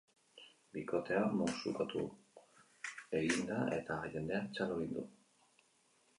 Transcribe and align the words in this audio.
Bikotea 0.77 1.25
musukatu 1.41 2.05
egin 3.21 3.45
da 3.51 3.61
eta 3.77 4.01
jendeak 4.17 4.51
txalo 4.57 4.81
egin 4.81 4.99
du. 4.99 5.07